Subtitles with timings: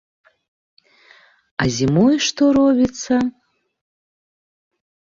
[1.61, 3.23] А зімой што робіцца!